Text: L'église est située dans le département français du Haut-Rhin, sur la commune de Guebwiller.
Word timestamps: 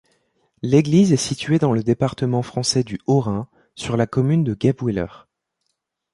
L'église 0.63 1.13
est 1.13 1.15
située 1.15 1.59
dans 1.59 1.73
le 1.73 1.83
département 1.83 2.41
français 2.41 2.83
du 2.83 2.99
Haut-Rhin, 3.05 3.47
sur 3.75 3.97
la 3.97 4.07
commune 4.07 4.43
de 4.43 4.55
Guebwiller. 4.55 5.05